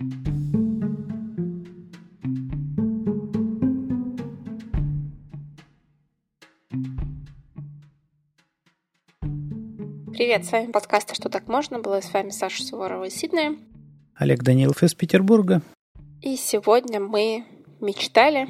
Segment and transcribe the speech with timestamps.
[0.00, 0.16] Привет,
[10.46, 13.58] с вами подкаст «А что так можно?» было с вами Саша Суворова из Сиднея.
[14.14, 15.60] Олег Данилов из Петербурга.
[16.22, 17.44] И сегодня мы
[17.82, 18.48] мечтали,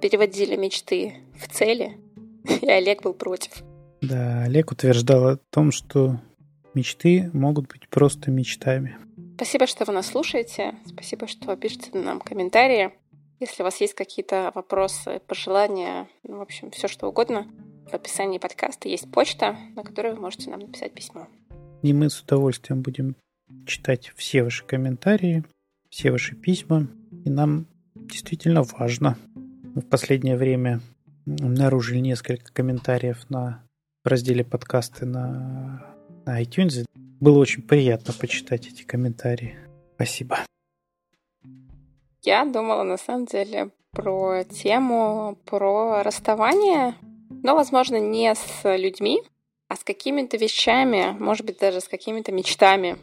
[0.00, 1.98] переводили мечты в цели,
[2.62, 3.62] и Олег был против.
[4.00, 6.18] Да, Олег утверждал о том, что
[6.72, 8.96] мечты могут быть просто мечтами.
[9.38, 10.74] Спасибо, что вы нас слушаете.
[10.84, 12.90] Спасибо, что пишете нам комментарии.
[13.38, 17.46] Если у вас есть какие-то вопросы, пожелания, ну, в общем, все что угодно,
[17.88, 21.28] в описании подкаста есть почта, на которой вы можете нам написать письмо.
[21.82, 23.14] И мы с удовольствием будем
[23.64, 25.44] читать все ваши комментарии,
[25.88, 26.88] все ваши письма.
[27.24, 29.16] И нам действительно важно.
[29.36, 30.80] Мы в последнее время
[31.26, 33.62] обнаружили несколько комментариев на
[34.02, 35.94] в разделе подкасты на,
[36.26, 36.86] на iTunes.
[37.20, 39.58] Было очень приятно почитать эти комментарии.
[39.96, 40.38] Спасибо.
[42.22, 46.94] Я думала на самом деле про тему про расставание
[47.42, 49.22] но, возможно, не с людьми,
[49.68, 52.96] а с какими-то вещами, может быть, даже с какими-то мечтами,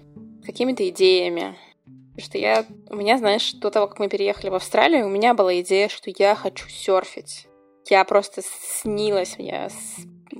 [0.46, 1.56] какими-то идеями.
[1.86, 5.34] Потому что я, у меня, знаешь, до того, как мы переехали в Австралию, у меня
[5.34, 7.48] была идея, что я хочу серфить.
[7.90, 9.70] Я просто снилась мне,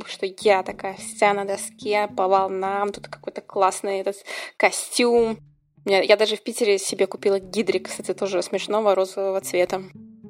[0.06, 4.18] что я такая вся на доске по волнам, тут какой-то классный этот
[4.58, 5.38] костюм.
[5.86, 9.84] Я даже в Питере себе купила гидрик, кстати, тоже смешного розового цвета.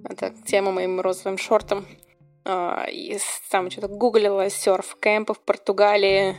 [0.03, 1.85] Это тема моим розовым шортом.
[2.43, 3.17] А, и
[3.49, 6.35] там что-то гуглила серф-кемпы в Португалии.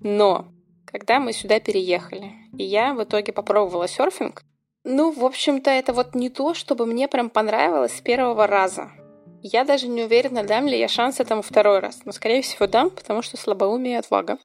[0.00, 0.46] Но
[0.86, 4.42] когда мы сюда переехали, и я в итоге попробовала серфинг,
[4.84, 8.90] ну, в общем-то, это вот не то, чтобы мне прям понравилось с первого раза.
[9.42, 12.02] Я даже не уверена, дам ли я шанс этому второй раз.
[12.04, 14.38] Но, скорее всего, дам, потому что слабоумие и отвага.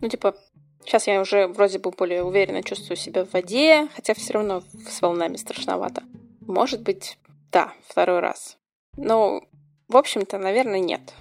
[0.00, 0.36] Ну, типа,
[0.84, 5.00] сейчас я уже вроде бы более уверенно чувствую себя в воде, хотя все равно с
[5.00, 6.02] волнами страшновато.
[6.46, 7.16] Может быть,
[7.50, 8.58] да, второй раз.
[8.96, 9.42] Но
[9.88, 11.14] в общем-то, наверное, нет.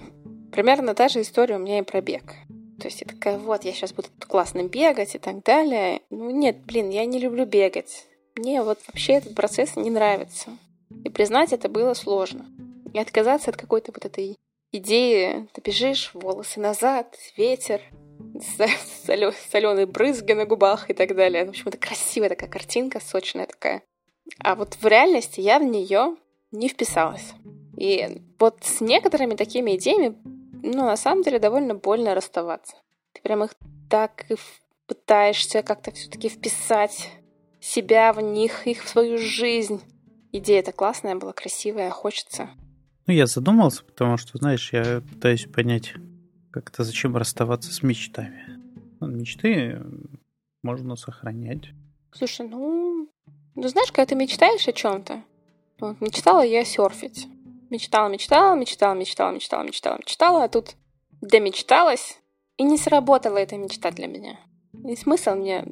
[0.52, 2.24] Примерно та же история у меня и про бег.
[2.80, 6.02] То есть я такая, вот, я сейчас буду классно бегать и так далее.
[6.10, 8.08] Ну нет, блин, я не люблю бегать.
[8.36, 10.52] Мне вот вообще этот процесс не нравится.
[11.04, 12.46] И признать это было сложно.
[12.94, 14.38] И отказаться от какой-то вот этой
[14.72, 15.48] идеи.
[15.54, 17.82] Ты бежишь, волосы назад, ветер,
[19.52, 21.46] соленые брызги на губах и так далее.
[21.46, 23.84] В общем, это красивая такая картинка, сочная такая.
[24.40, 26.16] А вот в реальности я в нее
[26.52, 27.34] не вписалась.
[27.78, 30.18] И вот с некоторыми такими идеями,
[30.64, 32.76] ну, на самом деле, довольно больно расставаться.
[33.14, 33.56] Ты прям их
[33.90, 34.36] так и
[34.88, 37.10] пытаешься как-то все-таки вписать
[37.60, 39.82] себя в них, их в свою жизнь.
[40.32, 42.50] Идея-то классная была, красивая, хочется.
[43.08, 45.94] Ну, я задумался, потому что, знаешь, я пытаюсь понять,
[46.52, 48.60] как-то зачем расставаться с мечтами.
[49.00, 49.82] Ну, мечты
[50.64, 51.70] можно сохранять.
[52.12, 53.10] Слушай, ну,
[53.56, 55.24] ну знаешь, когда ты мечтаешь о чем-то,
[55.80, 57.28] вот, мечтала я серфить
[57.72, 60.76] мечтала, мечтала, мечтала, мечтала, мечтала, мечтала, мечтала, а тут
[61.22, 62.20] домечталась,
[62.58, 64.40] и не сработала эта мечта для меня.
[64.88, 65.64] И смысл мне...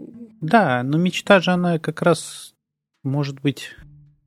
[0.41, 2.55] Да, но мечта же она как раз
[3.03, 3.75] может быть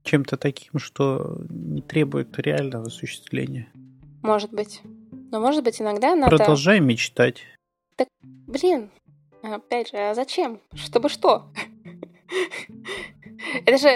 [0.03, 3.73] чем-то таким, что не требует реального осуществления.
[4.23, 4.81] Может быть.
[5.31, 6.37] Но может быть иногда надо...
[6.37, 7.43] Продолжай мечтать.
[7.97, 8.91] Так, блин,
[9.43, 10.61] опять же, а зачем?
[10.75, 11.47] Чтобы что?
[13.67, 13.89] Это же...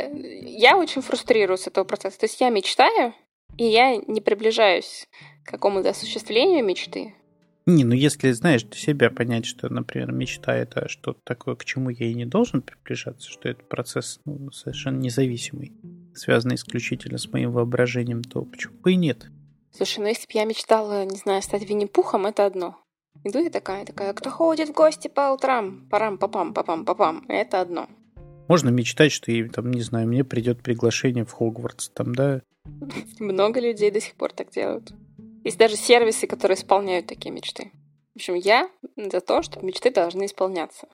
[0.42, 2.18] Я очень фрустрируюсь с этого процесса.
[2.20, 3.14] То есть я мечтаю,
[3.56, 5.06] и я не приближаюсь
[5.44, 7.14] к какому-то осуществлению мечты.
[7.68, 11.90] Не, ну если, знаешь, для себя понять, что, например, мечта это что-то такое, к чему
[11.90, 15.72] я и не должен приближаться, что это процесс ну, совершенно независимый,
[16.14, 19.26] связанный исключительно с моим воображением, то почему бы и нет?
[19.72, 22.78] Слушай, ну если бы я мечтала, не знаю, стать Винни-Пухом, это одно.
[23.24, 25.88] Иду я такая, такая, кто ходит в гости по утрам?
[25.90, 27.24] Парам-папам, папам-папам.
[27.28, 27.88] Это одно.
[28.46, 32.42] Можно мечтать, что, там, не знаю, мне придет приглашение в Хогвартс, там, да,
[33.18, 34.92] много людей до сих пор так делают.
[35.46, 37.70] Есть даже сервисы, которые исполняют такие мечты.
[38.14, 40.88] В общем, я за то, что мечты должны исполняться.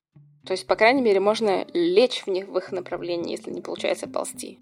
[0.44, 4.08] То есть, по крайней мере, можно лечь в них в их направлении, если не получается
[4.08, 4.58] ползти.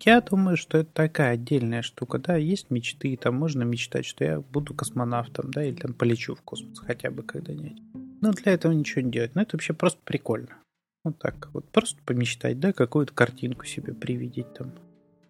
[0.00, 4.40] Я думаю, что это такая отдельная штука, да, есть мечты, там можно мечтать, что я
[4.40, 7.82] буду космонавтом, да, или там полечу в космос хотя бы когда-нибудь.
[8.22, 10.56] Но для этого ничего не делать, ну это вообще просто прикольно.
[11.04, 14.72] Вот так вот, просто помечтать, да, какую-то картинку себе привидеть там.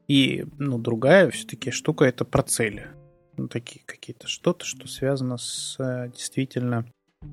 [0.07, 2.93] И, ну, другая все-таки штука это про цели.
[3.37, 6.87] Ну, такие какие-то что-то, что связано с э, действительно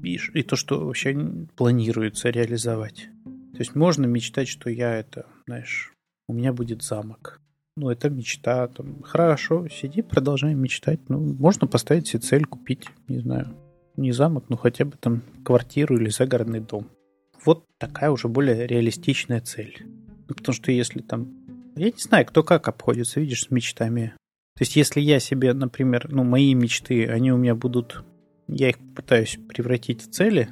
[0.03, 1.13] и, и то, что вообще
[1.55, 3.09] планируется реализовать.
[3.53, 5.93] То есть можно мечтать, что я это, знаешь,
[6.27, 7.39] у меня будет замок.
[7.77, 8.67] Ну, это мечта.
[8.67, 10.99] Там, хорошо, сиди, продолжай мечтать.
[11.09, 13.55] Ну, можно поставить себе цель купить, не знаю,
[13.97, 16.87] не замок, но хотя бы там квартиру или загородный дом.
[17.43, 19.85] Вот такая уже более реалистичная цель.
[20.27, 21.33] Ну, потому что если там
[21.75, 24.13] Я не знаю, кто как обходится, видишь, с мечтами.
[24.61, 28.03] То есть, если я себе, например, ну, мои мечты, они у меня будут,
[28.47, 30.49] я их пытаюсь превратить в цели,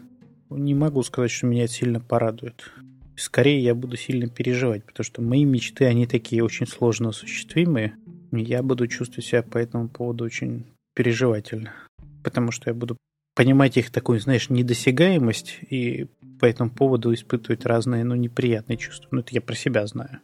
[0.50, 2.72] не могу сказать, что меня это сильно порадует.
[3.16, 7.98] Скорее, я буду сильно переживать, потому что мои мечты, они такие очень сложно осуществимые.
[8.32, 10.66] Я буду чувствовать себя по этому поводу очень
[10.96, 11.76] переживательно.
[12.24, 12.98] Потому что я буду
[13.36, 16.08] понимать их такую, знаешь, недосягаемость и
[16.40, 19.10] по этому поводу испытывать разные, ну, неприятные чувства.
[19.12, 20.20] Ну, это я про себя знаю.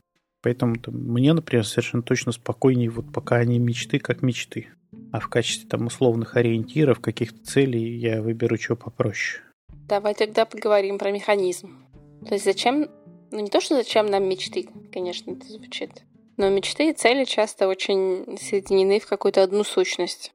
[0.45, 4.67] Поэтому там, мне, например, совершенно точно спокойнее, вот пока они мечты, как мечты.
[5.11, 9.41] А в качестве там условных ориентиров, каких-то целей я выберу что попроще.
[9.89, 11.83] Давай тогда поговорим про механизм.
[12.27, 12.91] То есть зачем,
[13.31, 16.03] ну не то, что зачем нам мечты, конечно, это звучит,
[16.37, 20.31] но мечты и цели часто очень соединены в какую-то одну сущность.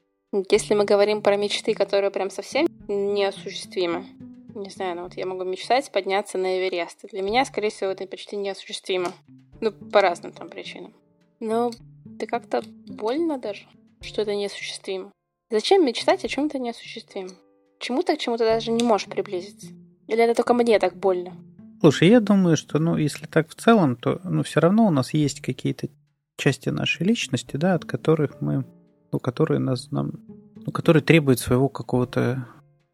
[0.50, 4.06] Если мы говорим про мечты, которые прям совсем неосуществимы,
[4.56, 7.04] не знаю, ну вот я могу мечтать подняться на Эверест.
[7.12, 9.12] Для меня, скорее всего, это почти неосуществимо.
[9.60, 10.94] Ну, по разным там причинам.
[11.38, 11.70] Но
[12.16, 13.66] это как-то больно даже,
[14.00, 15.10] что это неосуществимо.
[15.50, 17.36] Зачем мечтать о чем-то неосуществимом?
[17.78, 19.68] Чему-то к чему-то даже не можешь приблизиться.
[20.06, 21.32] Или это только мне так больно?
[21.80, 25.14] Слушай, я думаю, что, ну, если так в целом, то, ну, все равно у нас
[25.14, 25.88] есть какие-то
[26.36, 28.64] части нашей личности, да, от которых мы,
[29.12, 30.12] ну, которые нас, нам,
[30.56, 32.46] ну, которые требуют своего какого-то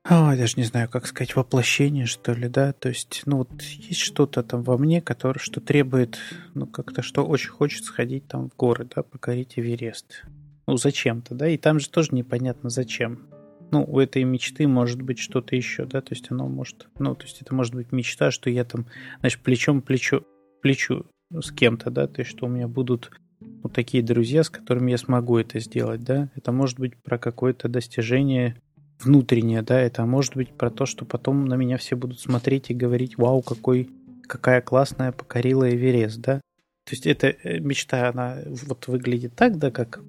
[0.08, 3.62] о, я даже не знаю, как сказать, воплощение, что ли, да, то есть, ну, вот
[3.62, 6.18] есть что-то там во мне, которое, что требует,
[6.54, 10.22] ну, как-то, что очень хочет сходить там в горы, да, покорить Эверест.
[10.66, 13.26] Ну, зачем-то, да, и там же тоже непонятно зачем.
[13.72, 17.24] Ну, у этой мечты может быть что-то еще, да, то есть оно может, ну, то
[17.24, 18.86] есть это может быть мечта, что я там,
[19.20, 20.22] знаешь, плечом плечо,
[20.62, 23.10] плечу с кем-то, да, то есть что у меня будут
[23.40, 27.68] вот такие друзья, с которыми я смогу это сделать, да, это может быть про какое-то
[27.68, 28.56] достижение
[29.00, 32.74] внутреннее, да, это может быть про то, что потом на меня все будут смотреть и
[32.74, 33.90] говорить, вау, какой,
[34.26, 36.40] какая классная покорила Эверест, да.
[36.84, 40.00] То есть эта э, мечта, она вот выглядит так, да, как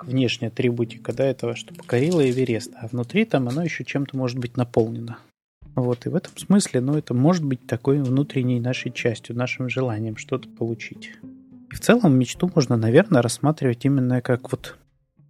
[0.00, 4.56] внешняя атрибутика, да, этого, что покорила Эверест, а внутри там оно еще чем-то может быть
[4.56, 5.18] наполнено.
[5.74, 10.16] Вот, и в этом смысле, ну, это может быть такой внутренней нашей частью, нашим желанием
[10.16, 11.12] что-то получить.
[11.70, 14.78] И в целом мечту можно, наверное, рассматривать именно как вот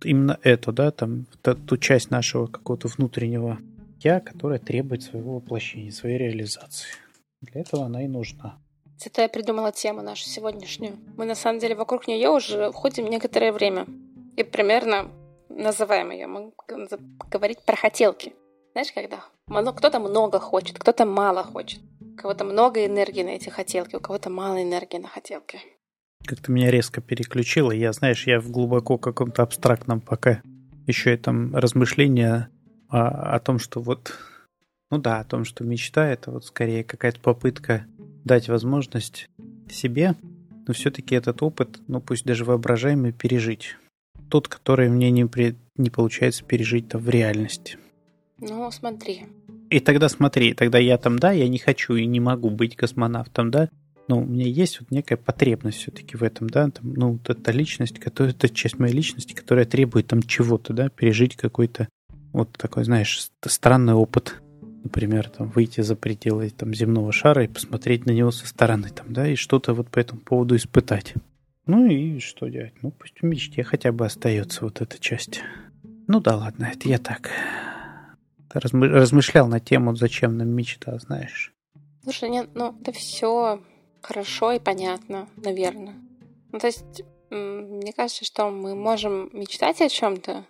[0.04, 3.58] именно эту, да, там, ту часть нашего какого-то внутреннего
[4.00, 6.88] я, которая требует своего воплощения, своей реализации.
[7.40, 8.58] Для этого она и нужна.
[9.04, 10.96] Это я придумала тему нашу сегодняшнюю.
[11.16, 13.86] Мы на самом деле вокруг нее уже ходим некоторое время.
[14.36, 15.10] И примерно
[15.48, 16.26] называем ее.
[16.26, 16.52] Мы
[17.30, 18.34] говорить про хотелки.
[18.72, 19.24] Знаешь, когда
[19.72, 21.80] кто-то много хочет, кто-то мало хочет.
[22.00, 25.60] У кого-то много энергии на эти хотелки, у кого-то мало энергии на хотелки.
[26.26, 27.70] Как-то меня резко переключило.
[27.70, 30.42] Я, знаешь, я в глубоко каком-то абстрактном пока
[30.86, 32.48] еще этом размышления
[32.88, 34.12] о, о том, что вот,
[34.90, 37.86] ну да, о том, что мечта это вот скорее какая-то попытка
[38.24, 39.28] дать возможность
[39.70, 40.16] себе,
[40.66, 43.76] но все-таки этот опыт, ну пусть даже воображаемый, пережить.
[44.28, 47.78] Тот, который мне не, при, не получается пережить-то в реальности.
[48.40, 49.26] Ну, смотри.
[49.70, 53.50] И тогда смотри, тогда я там, да, я не хочу и не могу быть космонавтом,
[53.50, 53.68] да,
[54.08, 57.52] ну, у меня есть вот некая потребность все-таки в этом, да, там, ну, вот эта
[57.52, 61.88] личность, которая, это часть моей личности, которая требует там чего-то, да, пережить какой-то
[62.32, 64.40] вот такой, знаешь, странный опыт,
[64.84, 69.12] например, там, выйти за пределы там земного шара и посмотреть на него со стороны, там,
[69.12, 71.14] да, и что-то вот по этому поводу испытать.
[71.66, 72.74] Ну и что делать?
[72.82, 75.40] Ну, пусть в мечте хотя бы остается вот эта часть.
[76.06, 77.30] Ну да ладно, это я так
[78.52, 81.52] размышлял на тему, зачем нам мечта, знаешь.
[82.04, 83.60] Слушай, нет, ну это все
[84.06, 85.94] хорошо и понятно, наверное.
[86.52, 90.46] Ну, то есть, мне кажется, что мы можем мечтать о чем-то,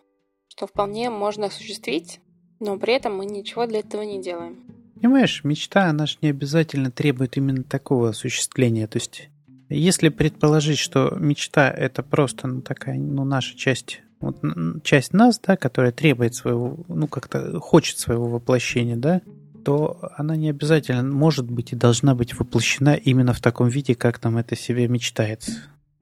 [0.48, 2.20] что вполне можно осуществить,
[2.60, 4.64] но при этом мы ничего для этого не делаем.
[5.00, 8.86] Понимаешь, мечта, она же не обязательно требует именно такого осуществления.
[8.86, 9.28] То есть,
[9.68, 14.36] если предположить, что мечта это просто ну, такая, ну, наша часть, вот,
[14.84, 19.22] часть нас, да, которая требует своего, ну, как-то хочет своего воплощения, да,
[19.66, 24.23] то она не обязательно может быть и должна быть воплощена именно в таком виде, как
[24.23, 25.54] нам это себе мечтается.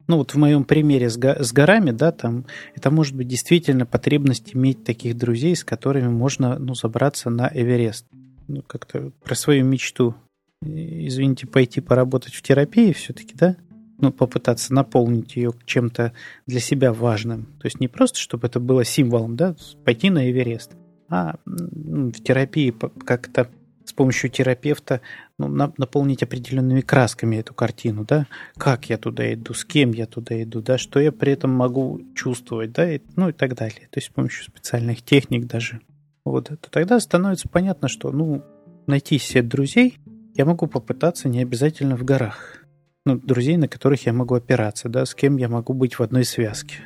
[0.07, 2.45] Ну вот в моем примере с, го- с горами, да, там
[2.75, 8.05] это может быть действительно потребность иметь таких друзей, с которыми можно, ну, забраться на Эверест.
[8.49, 10.15] Ну, как-то про свою мечту,
[10.61, 13.57] извините, пойти поработать в терапии все-таки, да,
[13.99, 16.13] ну, попытаться наполнить ее чем-то
[16.47, 17.47] для себя важным.
[17.63, 19.57] То есть не просто, чтобы это было символом, да,
[19.87, 20.73] пойти на Эверест,
[21.15, 22.75] а в терапии
[23.07, 23.49] как-то
[23.85, 25.01] с помощью терапевта
[25.39, 30.43] ну, наполнить определенными красками эту картину, да, как я туда иду, с кем я туда
[30.43, 33.89] иду, да, что я при этом могу чувствовать, да, и, ну и так далее.
[33.91, 35.81] То есть с помощью специальных техник даже.
[36.25, 38.43] Вот, то тогда становится понятно, что, ну,
[38.89, 39.99] найти себе друзей
[40.35, 42.65] я могу попытаться не обязательно в горах.
[43.07, 46.25] ну, друзей, на которых я могу опираться, да, с кем я могу быть в одной
[46.25, 46.77] связке.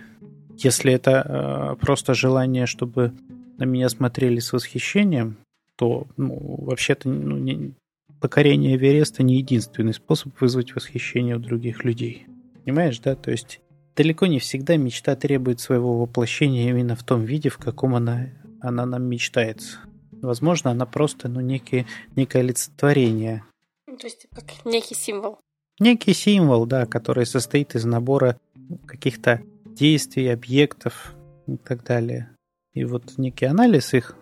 [0.58, 3.14] Если это э, просто желание, чтобы
[3.58, 5.36] на меня смотрели с восхищением,
[5.76, 7.74] то ну, вообще-то ну, не,
[8.20, 12.26] покорение Эвереста не единственный способ вызвать восхищение у других людей.
[12.64, 13.14] Понимаешь, да?
[13.14, 13.60] То есть
[13.96, 18.28] далеко не всегда мечта требует своего воплощения именно в том виде, в каком она,
[18.60, 19.78] она нам мечтается.
[20.12, 21.86] Возможно, она просто ну, некие,
[22.16, 23.44] некое олицетворение.
[23.86, 25.38] Ну, то есть как некий символ.
[25.80, 28.38] Некий символ, да, который состоит из набора
[28.86, 31.14] каких-то действий, объектов
[31.46, 32.30] и так далее.
[32.78, 34.14] И вот некий анализ их,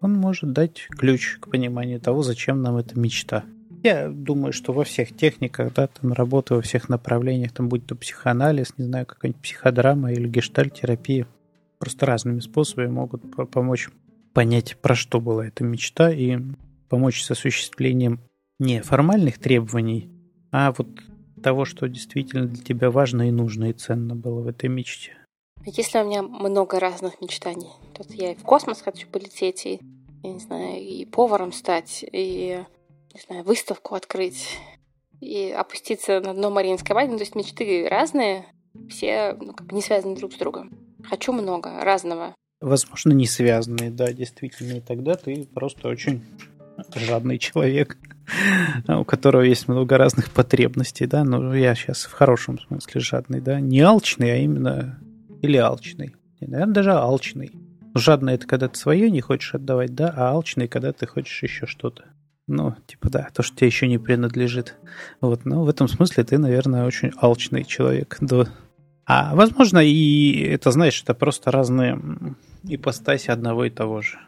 [0.00, 3.42] он может дать ключ к пониманию того, зачем нам эта мечта.
[3.82, 7.96] Я думаю, что во всех техниках, да, там работы во всех направлениях, там будь то
[7.96, 11.26] психоанализ, не знаю, какая-нибудь психодрама или гештальтерапия,
[11.80, 13.88] просто разными способами могут помочь
[14.32, 16.38] понять, про что была эта мечта и
[16.88, 18.20] помочь с осуществлением
[18.60, 20.08] не формальных требований,
[20.52, 20.86] а вот
[21.42, 25.16] того, что действительно для тебя важно и нужно и ценно было в этой мечте.
[25.66, 29.80] Если у меня много разных мечтаний, тут я и в космос хочу полететь, и,
[30.22, 32.62] я не знаю, и поваром стать, и,
[33.14, 34.58] не знаю, выставку открыть,
[35.20, 37.10] и опуститься на дно Мариинской бани.
[37.10, 38.46] Ну, то есть мечты разные,
[38.90, 40.72] все ну, как бы не связаны друг с другом.
[41.02, 42.34] Хочу много разного.
[42.60, 44.78] Возможно, не связанные, да, действительно.
[44.78, 46.22] И тогда ты просто очень
[46.94, 47.98] жадный человек,
[48.88, 53.60] у которого есть много разных потребностей, да, но я сейчас в хорошем смысле жадный, да,
[53.60, 54.98] не алчный, а именно
[55.42, 56.14] или алчный.
[56.40, 57.52] Наверное, даже алчный.
[57.94, 61.66] Жадный это когда ты свое не хочешь отдавать, да, а алчный, когда ты хочешь еще
[61.66, 62.04] что-то.
[62.46, 64.76] Ну, типа, да, то, что тебе еще не принадлежит.
[65.20, 68.18] Вот, ну, в этом смысле ты, наверное, очень алчный человек.
[68.24, 68.48] Да.
[69.06, 72.00] А, возможно, и это, знаешь, это просто разные
[72.66, 74.18] ипостаси одного и того же.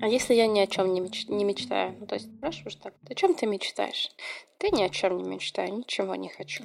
[0.00, 1.28] А если я ни о чем не, меч...
[1.28, 1.94] не мечтаю?
[2.00, 4.08] Ну, то есть спрашиваешь так, о чем ты мечтаешь?
[4.58, 6.64] Ты ни о чем не мечтаю, ничего не хочу.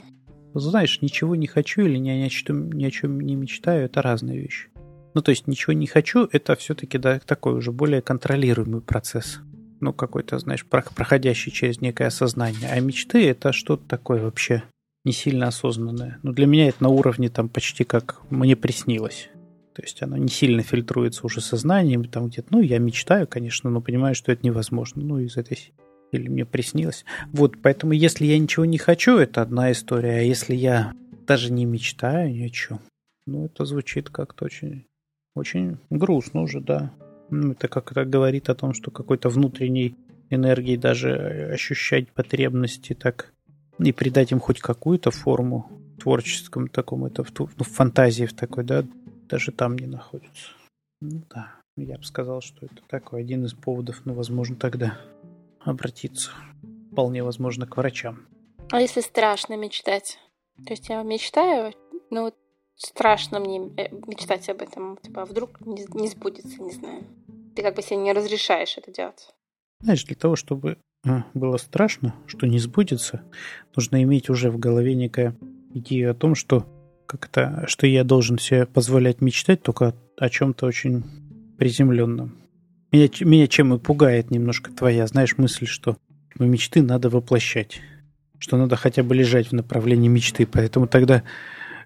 [0.53, 4.39] Знаешь, ничего не хочу или ни о, чем, ни о чем не мечтаю, это разные
[4.39, 4.69] вещи.
[5.17, 9.39] Ну, то есть ничего не хочу, это все-таки да, такой уже более контролируемый процесс.
[9.79, 12.69] Ну, какой-то, знаешь, проходящий через некое осознание.
[12.71, 14.61] А мечты это что-то такое вообще
[15.05, 16.19] не сильно осознанное.
[16.21, 19.29] Ну, для меня это на уровне там почти как мне приснилось.
[19.73, 23.81] То есть оно не сильно фильтруется уже сознанием, там где-то, ну, я мечтаю, конечно, но
[23.81, 25.01] понимаю, что это невозможно.
[25.01, 25.73] Ну, из этой
[26.11, 27.05] или мне приснилось.
[27.33, 30.93] Вот, поэтому если я ничего не хочу, это одна история, а если я
[31.25, 32.81] даже не мечтаю ни о чем,
[33.25, 34.85] ну, это звучит как-то очень,
[35.37, 36.91] очень грустно уже, да.
[37.29, 39.95] Ну, это как-то говорит о том, что какой-то внутренней
[40.29, 43.33] энергии даже ощущать потребности так
[43.79, 48.63] и придать им хоть какую-то форму творческому такому, это в, ну, в фантазии в такой,
[48.63, 48.83] да,
[49.29, 50.49] даже там не находится.
[51.01, 54.97] Ну да, я бы сказал, что это такой один из поводов, ну, возможно, тогда
[55.59, 56.31] обратиться.
[56.91, 58.25] Вполне возможно, к врачам.
[58.71, 60.17] А если страшно мечтать?
[60.65, 61.73] То есть я мечтаю,
[62.09, 62.35] вот
[62.77, 64.97] страшно мне э, мечтать об этом.
[64.97, 67.03] Типа, а вдруг не, не сбудется, не знаю.
[67.55, 69.29] Ты как бы себе не разрешаешь это делать.
[69.81, 73.23] Знаешь, для того, чтобы а, было страшно, что не сбудется,
[73.75, 75.35] нужно иметь уже в голове некая
[75.73, 76.65] идея о том, что
[77.07, 81.03] как-то, что я должен себе позволять мечтать только о чем-то очень
[81.57, 82.37] приземленном.
[82.91, 85.97] Меня, меня чем и пугает немножко твоя, знаешь, мысль, что
[86.37, 87.81] мечты надо воплощать.
[88.39, 90.45] Что надо хотя бы лежать в направлении мечты.
[90.45, 91.23] Поэтому тогда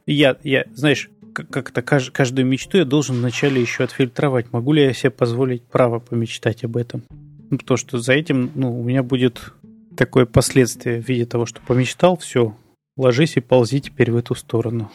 [0.05, 4.51] я, я знаешь, как-то каждую мечту я должен вначале еще отфильтровать.
[4.51, 7.03] Могу ли я себе позволить право помечтать об этом?
[7.49, 9.53] Ну, потому что за этим ну, у меня будет
[9.95, 12.55] такое последствие в виде того, что помечтал, все,
[12.97, 14.91] ложись и ползи теперь в эту сторону.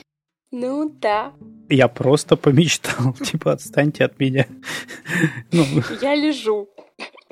[0.51, 1.33] Ну да.
[1.69, 4.47] Я просто помечтал, типа отстаньте от меня.
[5.53, 5.65] ну.
[6.01, 6.69] Я лежу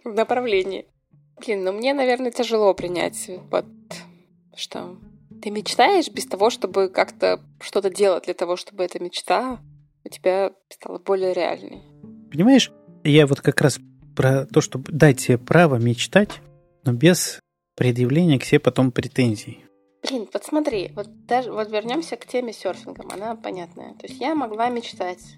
[0.04, 0.86] в направлении.
[1.44, 3.66] Блин, ну мне, наверное, тяжело принять вот
[4.56, 4.96] что
[5.44, 9.58] ты мечтаешь без того, чтобы как-то что-то делать для того, чтобы эта мечта
[10.02, 11.82] у тебя стала более реальной.
[12.32, 12.72] Понимаешь,
[13.04, 13.78] я вот как раз
[14.16, 16.40] про то, чтобы дать себе право мечтать,
[16.84, 17.40] но без
[17.76, 19.66] предъявления к себе потом претензий.
[20.08, 23.92] Блин, вот смотри, вот даже вот вернемся к теме серфинга, она понятная.
[23.96, 25.36] То есть я могла мечтать,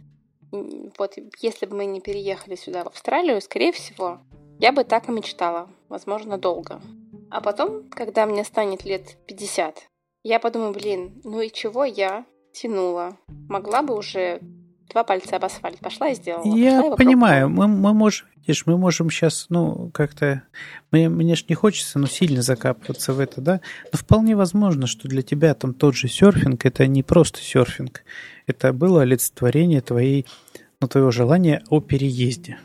[0.52, 4.20] вот если бы мы не переехали сюда, в Австралию, скорее всего,
[4.60, 6.80] я бы так и мечтала, возможно, долго.
[7.28, 9.88] А потом, когда мне станет лет 50,
[10.26, 13.16] я подумаю, блин, ну и чего я тянула?
[13.48, 14.40] Могла бы уже
[14.90, 15.78] два пальца об асфальт.
[15.78, 16.56] Пошла и сделала.
[16.56, 20.42] Я Пошла понимаю, мы, мы можем, видишь, мы можем сейчас, ну, как-то,
[20.90, 23.60] мне, мне ж не хочется, ну, сильно закапываться в это, да,
[23.92, 28.02] но вполне возможно, что для тебя там тот же серфинг, это не просто серфинг,
[28.46, 30.26] это было олицетворение твоей,
[30.80, 32.58] ну, твоего желания о переезде.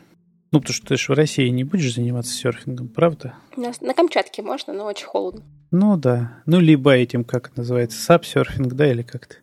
[0.52, 3.34] Ну, потому что ты же в России не будешь заниматься серфингом, правда?
[3.56, 5.42] На, на Камчатке можно, но очень холодно.
[5.70, 6.42] Ну да.
[6.44, 9.36] Ну, либо этим, как это называется, сап-серфинг, да, или как-то.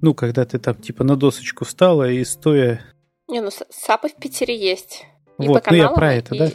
[0.00, 2.80] Ну, когда ты там типа на досочку встала и стоя...
[3.28, 5.06] Не, ну сапы в Питере есть.
[5.38, 6.38] И вот, ну я про это, и...
[6.38, 6.50] да?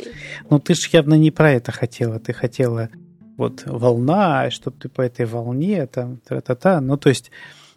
[0.50, 2.20] Ну ты же явно не про это хотела.
[2.20, 2.90] Ты хотела
[3.38, 6.82] вот волна, чтобы ты по этой волне, там, та-та-та.
[6.82, 7.32] Ну, то есть,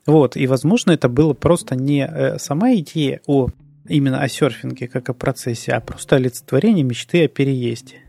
[0.04, 3.48] вот, и, возможно, это было просто не э, сама идея о
[3.88, 8.00] именно о серфинге как о процессе, а просто олицетворение мечты о переезде.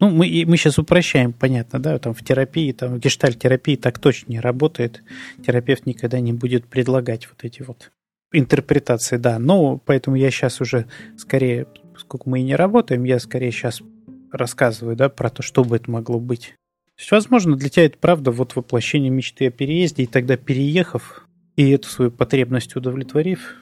[0.00, 4.32] Ну, мы, мы сейчас упрощаем, понятно, да, там в терапии, там в гештальт-терапии так точно
[4.32, 5.02] не работает.
[5.44, 7.90] Терапевт никогда не будет предлагать вот эти вот
[8.32, 9.38] интерпретации, да.
[9.40, 13.82] Но поэтому я сейчас уже скорее, поскольку мы и не работаем, я скорее сейчас
[14.30, 16.54] рассказываю, да, про то, что бы это могло быть.
[16.96, 21.26] То есть, возможно, для тебя это правда вот воплощение мечты о переезде, и тогда переехав,
[21.56, 23.56] и эту свою потребность удовлетворив,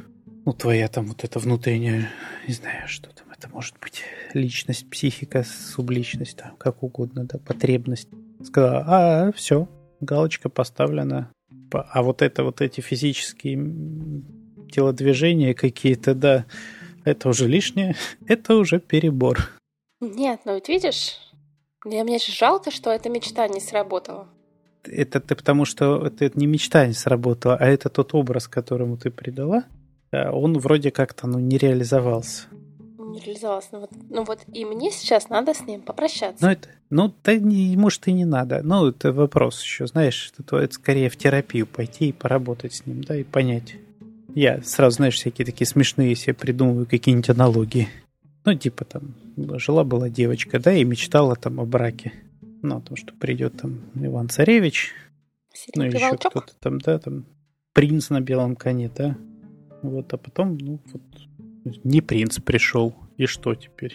[0.47, 2.09] ну, твоя там вот эта внутренняя,
[2.47, 8.09] не знаю, что там это может быть, личность, психика, субличность, там, как угодно, да, потребность.
[8.45, 9.69] Сказала, а, все,
[10.00, 11.33] галочка поставлена.
[11.73, 14.23] А вот это, вот эти физические
[14.71, 16.47] телодвижения какие-то, да,
[17.05, 17.97] это уже лишнее,
[18.29, 19.50] это уже перебор.
[20.00, 21.19] Нет, ну ведь видишь,
[21.85, 24.29] мне, мне же жалко, что эта мечта не сработала.
[24.85, 29.11] Это ты потому, что это не мечта не сработала, а это тот образ, которому ты
[29.11, 29.65] придала,
[30.13, 32.47] он вроде как-то ну, не реализовался.
[32.99, 33.69] Не реализовался.
[33.73, 36.45] Ну вот, ну вот и мне сейчас надо с ним попрощаться.
[36.45, 38.61] Ну, это, ну да, не, может, и не надо.
[38.63, 43.03] Ну, это вопрос еще, знаешь, это, это скорее в терапию пойти и поработать с ним,
[43.03, 43.77] да, и понять.
[44.35, 47.89] Я сразу, знаешь, всякие такие смешные себе придумываю какие-нибудь аналогии.
[48.45, 52.13] Ну, типа там, жила-была девочка, да, и мечтала там о браке.
[52.63, 54.93] Ну, о том, что придет там Иван Царевич,
[55.75, 57.25] ну, или еще кто-то там, да, там,
[57.73, 59.17] принц на белом коне, да,
[59.90, 61.02] вот, а потом, ну, вот,
[61.85, 62.95] не принц пришел.
[63.16, 63.95] И что теперь?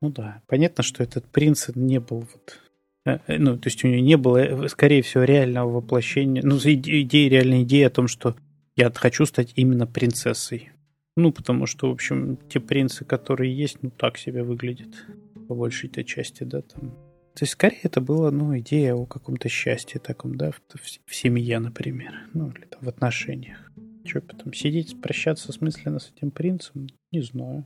[0.00, 2.58] Ну да, понятно, что этот принц не был вот...
[3.04, 6.56] Э, э, ну, то есть у него не было, э, скорее всего, реального воплощения, ну,
[6.56, 8.36] идеи, реальной идеи о том, что
[8.76, 10.70] я хочу стать именно принцессой.
[11.16, 15.06] Ну, потому что, в общем, те принцы, которые есть, ну, так себя выглядят
[15.46, 16.90] по большей-то части, да, там.
[17.34, 20.60] То есть, скорее, это была, ну, идея о каком-то счастье таком, да, в,
[21.06, 23.71] в семье, например, ну, или там в отношениях.
[24.04, 26.88] Что потом сидеть, прощаться смысленно с этим принцем?
[27.10, 27.64] Не знаю.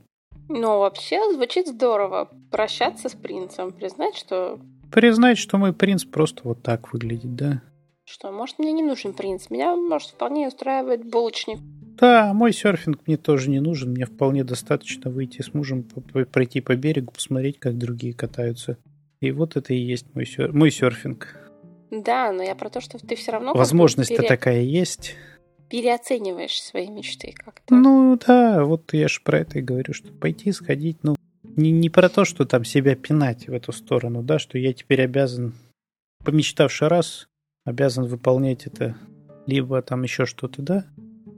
[0.49, 2.29] Ну, вообще звучит здорово.
[2.51, 4.59] Прощаться с принцем, признать, что...
[4.91, 7.61] Признать, что мой принц просто вот так выглядит, да?
[8.05, 9.49] Что, может, мне не нужен принц.
[9.49, 11.59] Меня, может, вполне устраивает булочник.
[11.99, 13.91] Да, мой серфинг мне тоже не нужен.
[13.91, 15.83] Мне вполне достаточно выйти с мужем,
[16.31, 18.77] пройти по берегу, посмотреть, как другие катаются.
[19.19, 20.53] И вот это и есть мой, сер...
[20.53, 21.35] мой серфинг.
[21.91, 23.53] Да, но я про то, что ты все равно...
[23.53, 25.15] Возможность-то такая есть
[25.69, 27.73] переоцениваешь свои мечты как-то.
[27.73, 31.15] Ну да, вот я же про это и говорю, что пойти сходить, ну,
[31.55, 35.01] не, не про то, что там себя пинать в эту сторону, да, что я теперь
[35.01, 35.53] обязан,
[36.23, 37.27] помечтавший раз,
[37.65, 38.95] обязан выполнять это,
[39.45, 40.85] либо там еще что-то, да.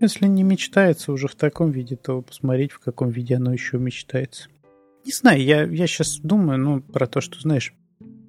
[0.02, 4.50] Если не мечтается уже в таком виде, то посмотреть, в каком виде оно еще мечтается.
[5.06, 7.74] Не знаю, я, я сейчас думаю, ну, про то, что, знаешь,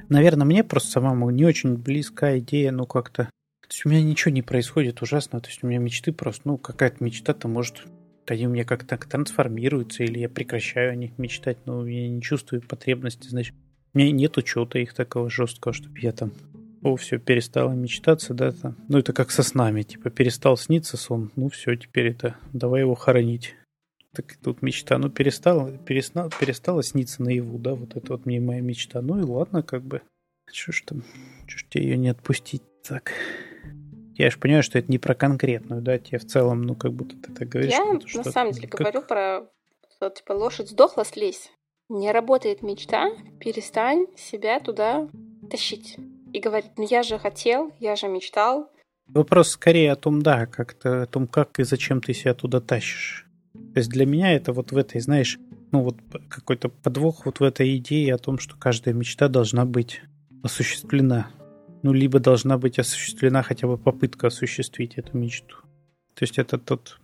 [0.08, 3.30] наверное, мне просто самому не очень близка идея, ну, как-то
[3.70, 5.40] то есть у меня ничего не происходит ужасно.
[5.40, 7.84] То есть у меня мечты просто, ну, какая-то мечта-то может
[8.26, 12.62] они у меня как-то трансформируются, или я прекращаю о них мечтать, но я не чувствую
[12.62, 13.54] потребности, значит,
[13.92, 16.32] у меня нет учета их такого жесткого, чтобы я там,
[16.82, 18.76] о, все, перестала мечтаться, да, там.
[18.88, 22.94] Ну, это как со снами, типа, перестал сниться сон, ну, все, теперь это, давай его
[22.94, 23.56] хоронить.
[24.14, 28.60] Так тут мечта, ну, перестала, перестала, перестала сниться наяву, да, вот это вот мне моя
[28.60, 29.02] мечта.
[29.02, 30.02] Ну и ладно, как бы,
[30.52, 31.02] что ж там,
[31.46, 33.12] что ж тебе ее не отпустить так.
[34.20, 37.16] Я же понимаю, что это не про конкретную, да, тебе в целом, ну, как будто
[37.16, 37.72] ты так говоришь.
[37.72, 38.80] Я на что самом деле как...
[38.80, 39.46] говорю про,
[39.96, 41.50] что, типа, лошадь сдохла, слезь.
[41.88, 45.08] Не работает мечта, перестань себя туда
[45.50, 45.96] тащить.
[46.34, 48.70] И говорить, ну я же хотел, я же мечтал.
[49.08, 53.26] Вопрос скорее о том, да, как-то о том, как и зачем ты себя туда тащишь.
[53.54, 55.38] То есть для меня это вот в этой, знаешь,
[55.72, 55.96] ну вот
[56.28, 60.02] какой-то подвох вот в этой идее о том, что каждая мечта должна быть
[60.42, 61.30] осуществлена
[61.82, 65.56] ну, либо должна быть осуществлена хотя бы попытка осуществить эту мечту.
[66.14, 66.98] То есть это тот,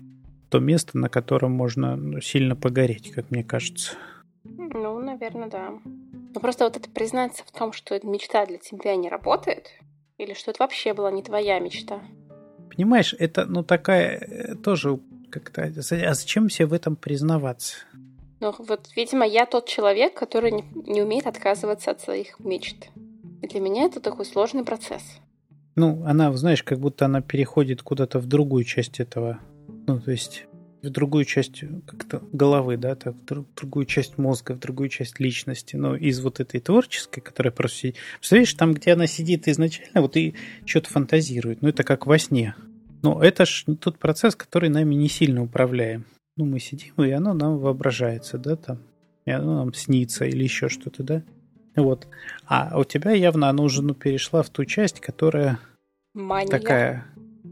[0.50, 3.94] то место, на котором можно ну, сильно погореть, как мне кажется.
[4.44, 5.74] Ну, наверное, да.
[6.34, 9.70] Но просто вот это признаться в том, что эта мечта для тебя не работает,
[10.18, 12.02] или что это вообще была не твоя мечта.
[12.74, 15.62] Понимаешь, это, ну, такая э, тоже как-то...
[15.62, 17.78] А зачем себе в этом признаваться?
[18.40, 22.90] Ну, вот, видимо, я тот человек, который не умеет отказываться от своих мечт.
[23.42, 25.02] И для меня это такой сложный процесс.
[25.74, 29.40] Ну, она, знаешь, как будто она переходит куда-то в другую часть этого.
[29.86, 30.46] Ну, то есть
[30.82, 35.76] в другую часть как-то головы, да, так, в другую часть мозга, в другую часть личности,
[35.76, 37.96] но из вот этой творческой, которая просто сидит.
[38.18, 42.54] Представляешь, там, где она сидит изначально, вот и что-то фантазирует, ну это как во сне.
[43.02, 46.06] Но это ж тот процесс, который нами не сильно управляем.
[46.36, 48.78] Ну, мы сидим, и оно нам воображается, да, там,
[49.24, 51.22] и оно нам снится или еще что-то, да.
[51.76, 52.06] Вот.
[52.46, 55.58] А у тебя явно оно уже ну, перешла в ту часть, которая
[56.14, 56.50] Мания.
[56.50, 57.06] такая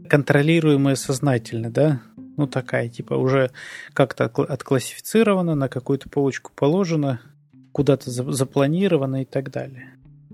[0.09, 2.01] контролируемая сознательно, да?
[2.37, 3.51] Ну, такая, типа, уже
[3.93, 7.21] как-то отклассифицирована, на какую-то полочку положена,
[7.71, 9.93] куда-то запланирована и так далее.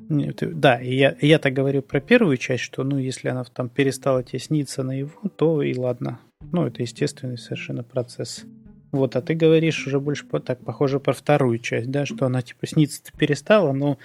[0.09, 4.23] Да, и я, я так говорю про первую часть, что, ну, если она там перестала
[4.23, 6.19] тебе сниться на его, то и ладно.
[6.51, 8.45] Ну, это естественный совершенно процесс.
[8.91, 12.67] Вот, а ты говоришь уже больше так, похоже, про вторую часть, да, что она типа
[12.67, 13.97] сниться-то перестала, но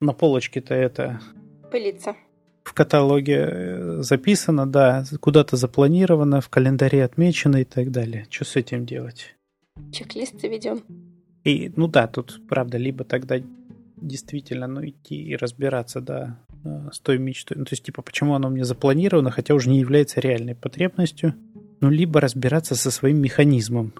[0.00, 1.20] на полочке-то это...
[1.70, 2.16] Пылится.
[2.64, 8.26] В каталоге э, записано, да, куда-то запланировано, в календаре отмечено и так далее.
[8.30, 9.34] Что с этим делать?
[9.90, 10.82] Чек-лист заведен.
[11.44, 13.38] И, ну да, тут, правда, либо тогда
[13.96, 17.58] действительно, ну, идти и разбираться, да, э, с той мечтой.
[17.58, 21.34] Ну, то есть, типа, почему оно мне запланировано, хотя уже не является реальной потребностью.
[21.80, 23.92] Ну, либо разбираться со своим механизмом.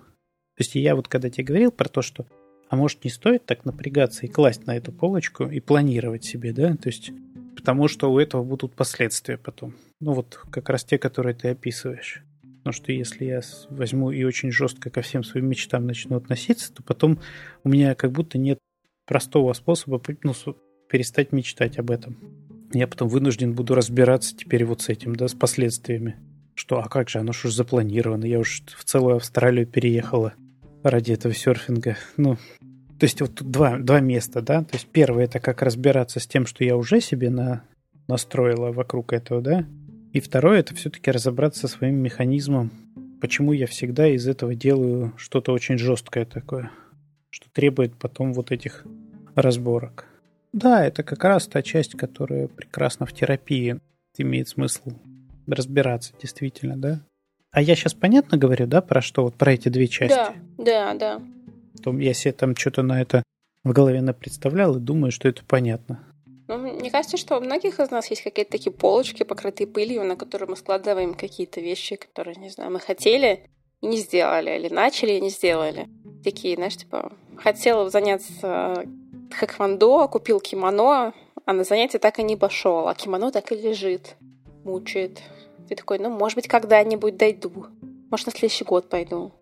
[0.57, 2.27] То есть я вот когда тебе говорил про то, что
[2.69, 6.75] а может не стоит так напрягаться и класть на эту полочку и планировать себе, да,
[6.75, 7.13] то есть
[7.55, 9.75] потому что у этого будут последствия потом.
[10.01, 12.23] Ну вот как раз те, которые ты описываешь.
[12.59, 16.83] Потому что если я возьму и очень жестко ко всем своим мечтам начну относиться, то
[16.83, 17.21] потом
[17.63, 18.59] у меня как будто нет
[19.07, 20.33] простого способа ну,
[20.89, 22.17] перестать мечтать об этом.
[22.73, 26.17] Я потом вынужден буду разбираться теперь вот с этим, да, с последствиями.
[26.55, 30.35] Что, а как же, оно же запланировано, я уж в целую Австралию переехала
[30.83, 31.97] ради этого серфинга.
[32.17, 32.37] Ну,
[32.99, 34.63] то есть вот тут два, два места, да?
[34.63, 37.65] То есть первое это как разбираться с тем, что я уже себе на,
[38.09, 39.67] настроила вокруг этого, да?
[40.13, 42.71] И второе это все-таки разобраться со своим механизмом,
[43.21, 46.71] почему я всегда из этого делаю что-то очень жесткое такое,
[47.31, 48.85] что требует потом вот этих
[49.35, 50.07] разборок.
[50.53, 53.81] Да, это как раз та часть, которая прекрасно в терапии
[54.19, 54.93] имеет смысл
[55.47, 57.01] разбираться, действительно, да?
[57.53, 60.17] А я сейчас понятно говорю, да, про что, вот про эти две части?
[60.17, 61.23] Да, да, да.
[61.83, 63.23] То я себе там что-то на это
[63.63, 66.03] в голове напредставлял и думаю, что это понятно.
[66.49, 70.17] Ну, мне кажется, что у многих из нас есть какие-то такие полочки, покрытые пылью, на
[70.17, 73.45] которые мы складываем какие-то вещи, которые, не знаю, мы хотели
[73.83, 75.89] и не сделали, или начали и не сделали.
[76.25, 78.85] Такие, знаешь, типа, хотела заняться
[79.31, 81.13] хэквондо, купил кимоно,
[81.45, 84.17] а на занятие так и не пошел, а кимоно так и лежит,
[84.65, 85.21] мучает.
[85.73, 87.69] Ты такой, ну, может быть, когда-нибудь дойду.
[88.11, 89.33] Может, на следующий год пойду.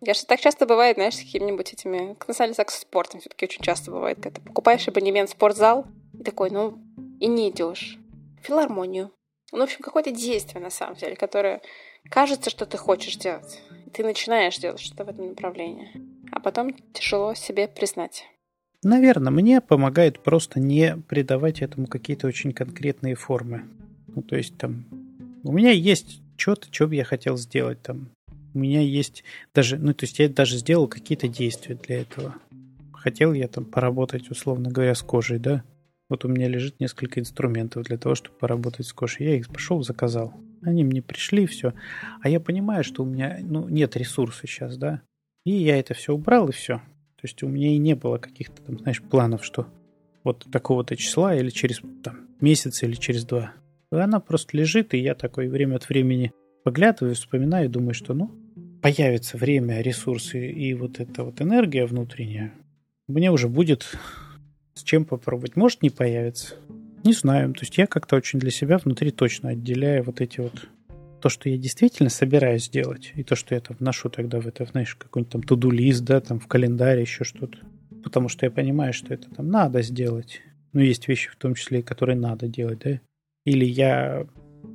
[0.00, 2.16] Я кажется, так часто бывает, знаешь, с какими-нибудь этими...
[2.28, 5.32] На самом деле, так с спортом все-таки очень часто бывает, когда ты покупаешь абонемент в
[5.32, 6.78] спортзал, и такой, ну,
[7.18, 7.98] и не идешь.
[8.40, 9.10] Филармонию.
[9.50, 11.60] Ну, в общем, какое-то действие, на самом деле, которое
[12.08, 13.60] кажется, что ты хочешь делать.
[13.86, 15.90] И ты начинаешь делать что-то в этом направлении.
[16.30, 18.26] А потом тяжело себе признать.
[18.84, 23.68] Наверное, мне помогает просто не придавать этому какие-то очень конкретные формы.
[24.06, 25.09] Ну, то есть там
[25.42, 28.10] у меня есть что-то, что бы я хотел сделать там.
[28.54, 29.24] У меня есть
[29.54, 32.34] даже, ну, то есть я даже сделал какие-то действия для этого.
[32.92, 35.62] Хотел я там поработать, условно говоря, с кожей, да?
[36.08, 39.26] Вот у меня лежит несколько инструментов для того, чтобы поработать с кожей.
[39.26, 40.34] Я их пошел, заказал.
[40.62, 41.72] Они мне пришли, все.
[42.20, 45.02] А я понимаю, что у меня ну, нет ресурса сейчас, да?
[45.44, 46.78] И я это все убрал, и все.
[47.16, 49.66] То есть у меня и не было каких-то там, знаешь, планов, что
[50.24, 53.54] вот такого-то числа или через там, месяц или через два.
[53.90, 58.30] Она просто лежит, и я такой время от времени поглядываю, вспоминаю, думаю, что ну,
[58.80, 62.54] появится время, ресурсы и вот эта вот энергия внутренняя,
[63.08, 63.86] мне уже будет
[64.74, 65.56] с чем попробовать.
[65.56, 66.54] Может, не появится.
[67.02, 67.52] Не знаю.
[67.54, 70.68] То есть я как-то очень для себя внутри точно отделяю вот эти вот
[71.20, 74.64] то, что я действительно собираюсь сделать, и то, что я там вношу тогда в это,
[74.64, 77.58] знаешь, какой-нибудь там туду-лист, да, там в календаре еще что-то.
[78.02, 80.40] Потому что я понимаю, что это там надо сделать.
[80.72, 83.00] Но есть вещи в том числе, которые надо делать, да.
[83.44, 84.26] Или я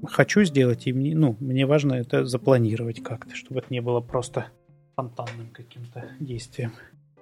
[0.07, 4.47] хочу сделать, и мне, ну, мне важно это запланировать как-то, чтобы это не было просто
[4.93, 6.71] спонтанным каким-то действием.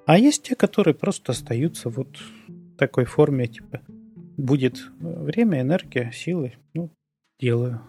[0.06, 3.82] А есть те, которые просто остаются вот в такой форме, типа,
[4.38, 6.90] будет время, энергия, силы, ну,
[7.40, 7.82] делаю.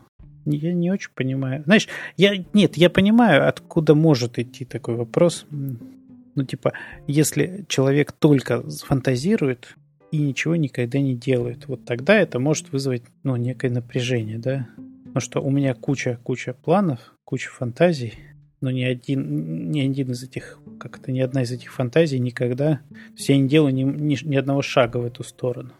[0.46, 1.62] Я не очень понимаю.
[1.64, 5.46] Знаешь, я, нет, я понимаю, откуда может идти такой вопрос.
[5.50, 6.72] Ну, типа,
[7.06, 9.76] если человек только фантазирует,
[10.14, 11.66] и ничего никогда не делают.
[11.66, 14.68] Вот тогда это может вызвать ну, некое напряжение, да?
[15.06, 18.14] Потому что у меня куча, куча планов, куча фантазий,
[18.60, 22.80] но ни один, ни один из этих, как то ни одна из этих фантазий никогда,
[23.16, 25.72] есть я не делаю ни, ни, ни одного шага в эту сторону.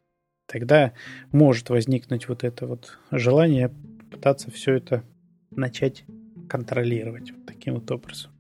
[0.46, 0.92] Тогда
[1.30, 3.70] может возникнуть вот это вот желание
[4.10, 5.04] пытаться все это
[5.52, 6.04] начать
[6.48, 8.32] контролировать вот таким вот образом.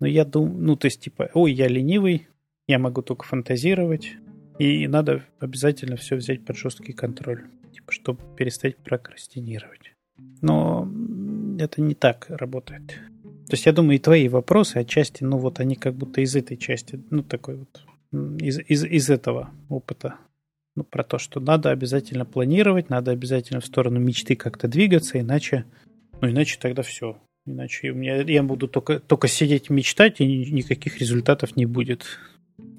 [0.00, 2.28] Но я думаю, ну, то есть, типа, ой, я ленивый,
[2.66, 4.16] я могу только фантазировать,
[4.58, 9.94] и надо обязательно все взять под жесткий контроль, типа, чтобы перестать прокрастинировать.
[10.40, 10.88] Но
[11.58, 12.88] это не так работает.
[13.46, 16.56] То есть я думаю, и твои вопросы отчасти, ну вот они как будто из этой
[16.56, 17.82] части, ну такой вот,
[18.40, 20.16] из, из, из этого опыта.
[20.74, 25.66] Ну, про то, что надо обязательно планировать, надо обязательно в сторону мечты как-то двигаться, иначе,
[26.20, 27.18] ну иначе тогда все.
[27.44, 32.06] Иначе у меня, я буду только, только сидеть мечтать, и никаких результатов не будет.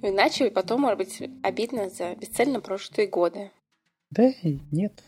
[0.02, 3.52] Иначе потом, может быть, обидно за бесцельно прожитые годы.
[4.12, 5.04] Да, нет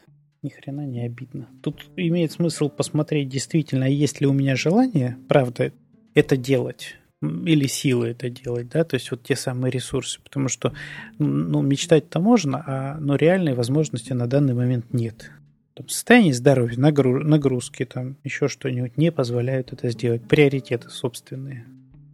[0.46, 1.50] ни хрена не обидно.
[1.62, 5.74] Тут имеет смысл посмотреть действительно, есть ли у меня желание, правда,
[6.14, 10.74] это делать или силы это делать, да, то есть вот те самые ресурсы, потому что,
[11.18, 15.32] ну, мечтать-то можно, а, но реальной возможности на данный момент нет.
[15.74, 20.28] Там, состояние здоровья, нагру- нагрузки, там, еще что-нибудь не позволяют это сделать.
[20.28, 21.66] Приоритеты собственные.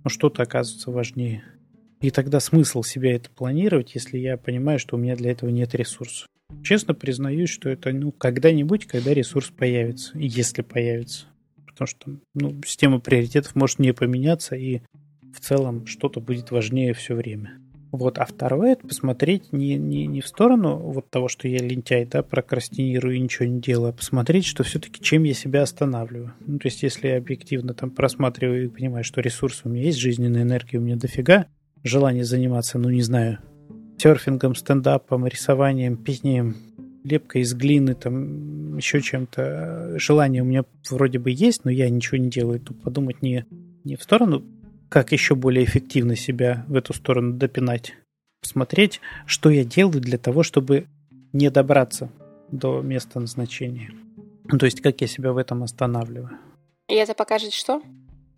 [0.04, 1.44] Но что-то оказывается важнее.
[2.02, 5.76] И тогда смысл себя это планировать, если я понимаю, что у меня для этого нет
[5.76, 6.28] ресурсов.
[6.64, 11.28] Честно признаюсь, что это ну, когда-нибудь, когда ресурс появится, если появится.
[11.68, 14.82] Потому что ну, система приоритетов может не поменяться, и
[15.34, 17.60] в целом что-то будет важнее все время.
[17.92, 22.06] Вот, а второе, это посмотреть не, не, не в сторону вот того, что я лентяй,
[22.06, 26.34] да, прокрастинирую и ничего не делаю, а посмотреть, что все-таки чем я себя останавливаю.
[26.48, 30.00] Ну, то есть, если я объективно там просматриваю и понимаю, что ресурсы у меня есть,
[30.00, 31.48] жизненной энергии у меня дофига,
[31.84, 33.40] желание заниматься, ну, не знаю,
[33.98, 36.56] серфингом, стендапом, рисованием, пением,
[37.04, 39.98] лепкой из глины, там, еще чем-то.
[39.98, 42.60] Желание у меня вроде бы есть, но я ничего не делаю.
[42.60, 43.46] Тут подумать не,
[43.84, 44.44] не в сторону,
[44.90, 47.94] как еще более эффективно себя в эту сторону допинать.
[48.42, 50.88] Посмотреть, что я делаю для того, чтобы
[51.32, 52.12] не добраться
[52.52, 53.92] до места назначения.
[54.46, 56.32] Ну, то есть, как я себя в этом останавливаю.
[56.90, 57.82] И это покажет что?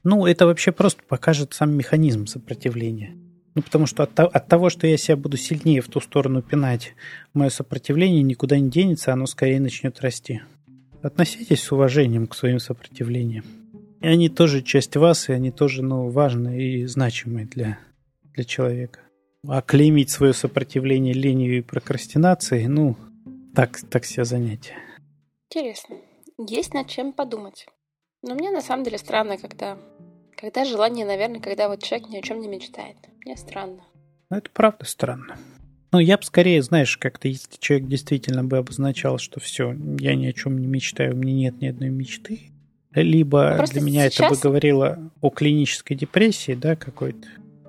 [0.04, 3.16] Ну, это вообще просто покажет сам механизм сопротивления.
[3.56, 6.94] Ну, потому что от, от того, что я себя буду сильнее в ту сторону пинать,
[7.34, 10.42] мое сопротивление никуда не денется, оно скорее начнет расти.
[11.02, 13.46] Относитесь с уважением к своим сопротивлениям.
[14.02, 17.80] И они тоже часть вас, и они тоже, ну, важны и значимые для,
[18.34, 19.00] для человека.
[19.48, 22.98] А клеймить свое сопротивление ленью и прокрастинацией, ну,
[23.54, 24.76] так, так себе занятие.
[25.50, 25.98] Интересно.
[26.38, 27.68] Есть над чем подумать.
[28.24, 29.78] Но мне на самом деле странно, когда
[30.44, 32.98] когда желание, наверное, когда вот человек ни о чем не мечтает.
[33.24, 33.82] Мне странно.
[34.30, 35.38] Ну, это правда странно.
[35.94, 40.26] Ну, я бы скорее, знаешь, как-то, если человек действительно бы обозначал, что все, я ни
[40.26, 42.52] о чем не мечтаю, у меня нет ни одной мечты,
[42.94, 44.34] либо ну, для меня сейчас...
[44.34, 47.26] это бы говорило о клинической депрессии, да, какой-то.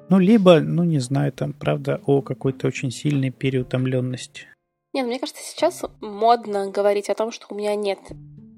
[0.08, 4.48] Ну, либо, ну, не знаю, там, правда, о какой-то очень сильной переутомленности.
[4.92, 8.00] Нет, мне кажется, сейчас модно говорить о том, что у меня нет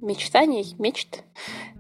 [0.01, 1.23] мечтаний, мечт,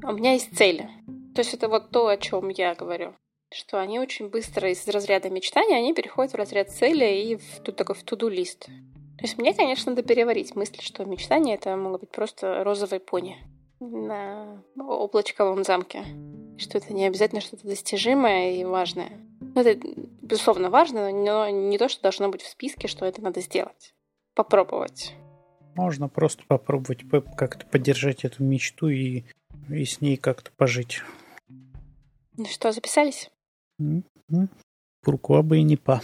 [0.02, 0.90] а у меня есть цели.
[1.36, 3.14] То есть это вот то, о чем я говорю.
[3.52, 7.76] Что они очень быстро из разряда мечтания, они переходят в разряд цели и в, тут
[7.76, 8.64] такой в туду-лист.
[8.64, 13.36] То есть мне, конечно, надо переварить мысль, что мечтание это могло быть просто розовый пони
[13.80, 16.04] на облачковом замке.
[16.56, 19.12] Что это не обязательно что-то достижимое и важное.
[19.40, 19.78] Ну, это,
[20.22, 23.94] безусловно, важно, но не то, что должно быть в списке, что это надо сделать.
[24.34, 25.12] Попробовать.
[25.74, 27.00] Можно просто попробовать
[27.36, 29.24] как-то поддержать эту мечту и,
[29.68, 31.02] и с ней как-то пожить.
[32.38, 33.30] Ну что, записались?
[35.02, 36.02] Пуркуа бы и не па.